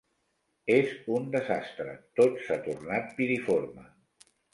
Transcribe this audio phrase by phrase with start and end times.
[0.75, 1.93] És un desastre.
[2.19, 3.85] Tot s'ha tornat piriforme.